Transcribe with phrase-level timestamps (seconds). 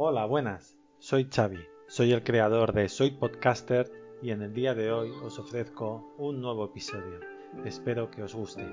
[0.00, 0.76] Hola, buenas.
[1.00, 1.58] Soy Xavi.
[1.88, 3.90] Soy el creador de Soy Podcaster
[4.22, 7.18] y en el día de hoy os ofrezco un nuevo episodio.
[7.64, 8.64] Espero que os guste.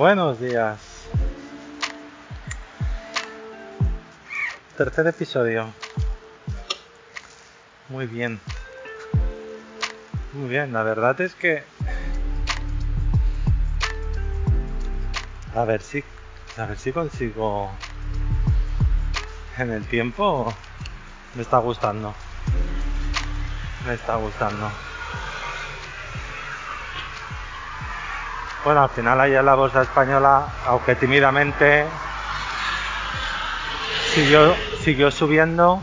[0.00, 0.80] Buenos días.
[4.74, 5.74] Tercer episodio.
[7.90, 8.40] Muy bien.
[10.32, 11.64] Muy bien, la verdad es que...
[15.54, 16.02] A ver si...
[16.56, 17.70] A ver si consigo...
[19.58, 20.54] En el tiempo...
[21.34, 22.14] Me está gustando.
[23.86, 24.70] Me está gustando.
[28.62, 31.86] Bueno, al final ayer la bolsa española, aunque tímidamente,
[34.12, 35.82] siguió, siguió subiendo.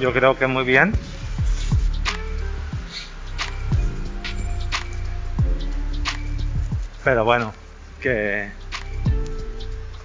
[0.00, 0.92] Yo creo que muy bien.
[7.04, 7.54] Pero bueno,
[8.00, 8.50] que,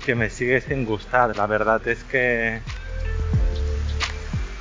[0.05, 1.35] que me sigue sin gustar.
[1.35, 2.61] La verdad es que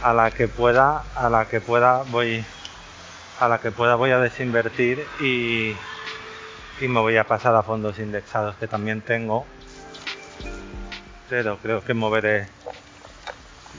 [0.02, 2.42] a la que pueda, a la que pueda voy
[3.42, 5.74] a la que pueda voy a desinvertir y,
[6.80, 9.44] me voy a pasar a fondos indexados que también tengo.
[11.28, 12.48] Pero creo que moveré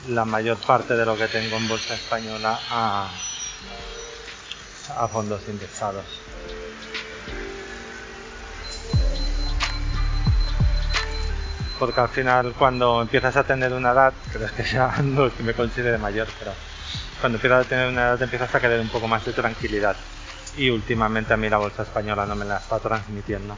[0.10, 3.10] la mayor parte de lo que tengo en bolsa española a,
[4.98, 6.06] a fondos indexados.
[11.80, 15.44] Porque al final cuando empiezas a tener una edad, creo que ya no es que
[15.44, 16.52] me considere mayor, pero
[17.24, 19.96] cuando empiezas a tener una edad empiezas a querer un poco más de tranquilidad.
[20.58, 23.56] Y últimamente a mí la bolsa española no me la está transmitiendo.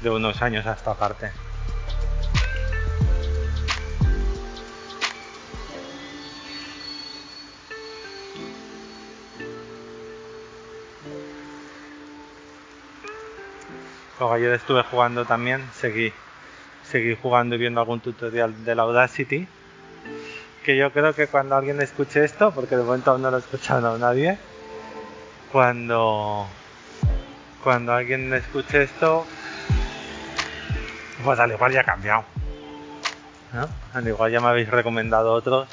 [0.00, 1.30] De unos años a esta parte.
[14.18, 16.14] Luego ayer estuve jugando también, seguí,
[16.82, 19.46] seguí jugando y viendo algún tutorial de la Audacity
[20.64, 23.40] que yo creo que cuando alguien escuche esto, porque de momento aún no lo he
[23.40, 24.38] escuchado nadie,
[25.52, 26.48] cuando,
[27.62, 29.26] cuando alguien escuche esto,
[31.22, 32.24] pues al igual ya ha cambiado.
[33.52, 33.68] ¿no?
[33.92, 35.68] Al igual ya me habéis recomendado otros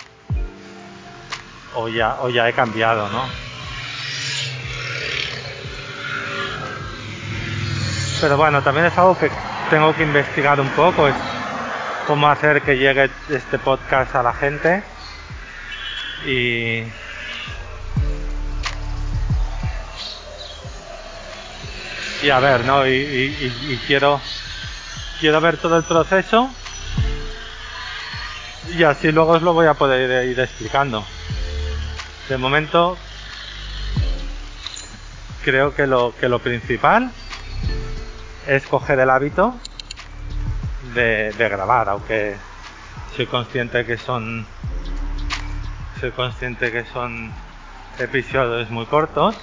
[1.74, 3.24] o ya, o ya he cambiado, ¿no?
[8.20, 9.32] Pero bueno, también es algo que
[9.70, 11.08] tengo que investigar un poco,
[12.08, 14.84] cómo hacer que llegue este podcast a la gente.
[16.26, 16.84] Y
[22.24, 24.22] y a ver no y, quiero
[25.20, 26.50] quiero ver todo el proceso.
[28.78, 31.06] Y así luego os lo voy a poder ir explicando.
[32.30, 32.98] De momento
[35.44, 37.12] creo que lo que lo principal
[38.48, 39.56] es coger el hábito
[40.94, 42.36] de, grabar, aunque
[43.16, 44.46] soy consciente que son
[46.00, 47.32] soy consciente que son
[48.00, 49.38] episodios muy cortos,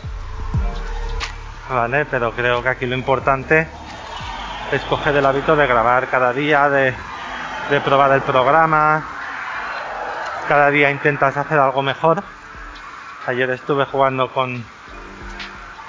[1.71, 2.04] ¿vale?
[2.06, 3.69] Pero creo que aquí lo importante
[4.72, 6.93] es coger el hábito de grabar cada día, de,
[7.70, 9.05] de probar el programa,
[10.49, 12.25] cada día intentas hacer algo mejor.
[13.26, 14.65] Ayer estuve jugando con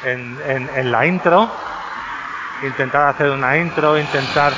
[0.04, 1.50] en, en la intro,
[2.62, 4.54] intentar hacer una intro, intentar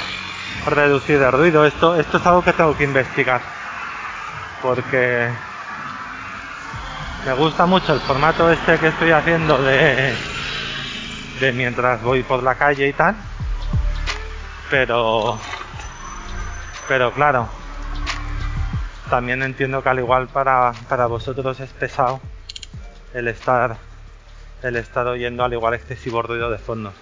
[0.66, 1.66] reducir el ruido.
[1.66, 3.42] Esto, esto es algo que tengo que investigar.
[4.62, 5.30] Porque
[7.26, 10.16] me gusta mucho el formato este que estoy haciendo de,
[11.40, 13.16] de mientras voy por la calle y tal.
[14.70, 15.38] Pero,
[16.88, 17.50] pero claro,
[19.10, 22.22] también entiendo que al igual para, para vosotros es pesado
[23.14, 23.76] el estar,
[24.64, 26.94] el estar oyendo al igual excesivo ruido de fondo.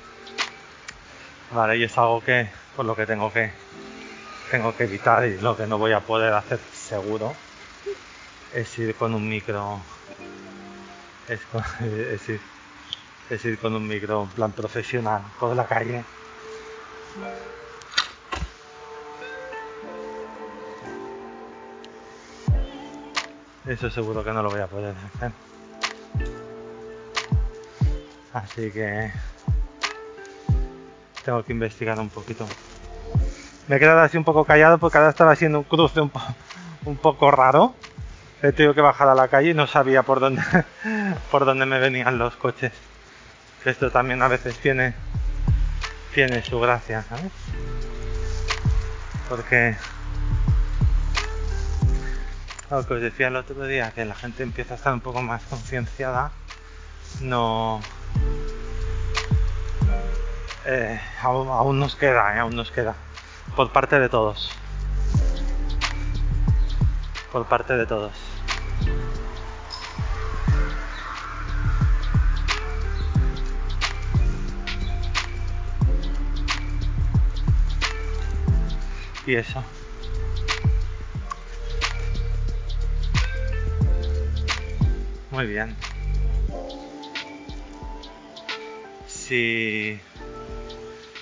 [1.52, 2.50] Vale, y es algo que,
[2.80, 3.52] por lo que tengo que,
[4.50, 7.36] tengo que evitar y lo que no voy a poder hacer seguro
[8.54, 9.82] es ir con un micro,
[11.28, 11.42] es,
[11.82, 12.40] es, ir,
[13.30, 16.06] es ir con un micro en plan profesional por la calle.
[23.68, 25.34] Eso seguro que no lo voy a poder hacer.
[28.32, 29.12] Así que
[31.26, 32.48] tengo que investigar un poquito.
[33.70, 36.20] Me he quedado así un poco callado porque ahora estaba haciendo un cruce un, po
[36.86, 37.76] un poco raro.
[38.42, 40.42] He tenido que bajar a la calle y no sabía por dónde,
[41.32, 42.74] por dónde me venían los coches.
[43.64, 44.96] Esto también a veces tiene,
[46.16, 47.32] tiene su gracia, ¿sabes?
[49.30, 49.76] Porque
[52.72, 55.22] lo que os decía el otro día, que la gente empieza a estar un poco
[55.22, 56.32] más concienciada,
[57.22, 57.82] no...
[60.66, 62.96] Eh, aún, nos queda, eh, aún nos queda.
[63.60, 64.52] Por parte de todos.
[67.30, 68.14] Por parte de todos.
[79.28, 79.62] Y eso.
[85.32, 85.76] Muy bien.
[89.06, 90.00] Si,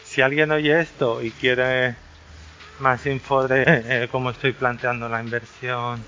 [0.03, 1.95] si alguien oye esto y quiere
[2.79, 6.03] más info de eh, cómo estoy planteando la inversión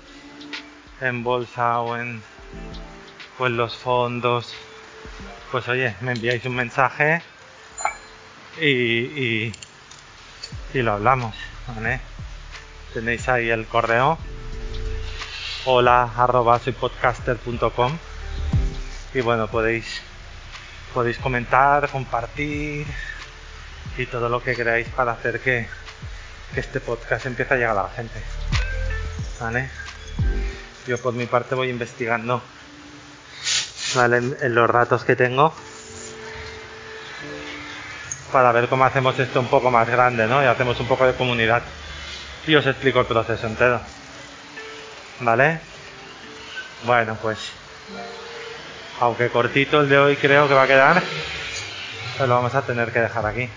[1.00, 2.22] en bolsa o en,
[3.38, 4.54] o los fondos,
[5.50, 7.22] pues oye, me enviáis un mensaje
[8.60, 9.52] y, y,
[10.74, 11.34] lo hablamos.
[12.92, 14.18] Tenéis ahí el correo
[15.66, 17.98] hola arroba podcaster.com
[19.12, 20.00] y bueno podéis
[20.94, 22.86] podéis comentar compartir
[23.98, 25.68] y todo lo que queráis para hacer que,
[26.56, 28.20] este podcast empiece a llegar a la gente
[29.40, 29.70] vale
[30.86, 32.42] yo por mi parte voy investigando
[33.94, 35.54] vale en, los datos que tengo
[38.32, 41.14] para ver cómo hacemos esto un poco más grande no y hacemos un poco de
[41.14, 41.62] comunidad.
[42.46, 43.80] Y os explico el proceso entero
[45.20, 45.60] ¿Vale?
[46.84, 47.38] Bueno, pues
[49.00, 51.02] aunque cortito el de hoy creo que va a quedar,
[52.16, 53.48] pues lo vamos a tener que dejar aquí.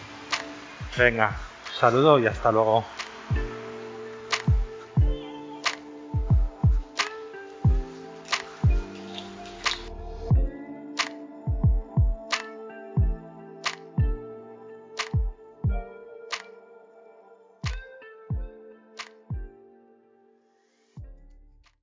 [0.98, 1.38] Venga,
[1.84, 2.86] saludo y hasta luego.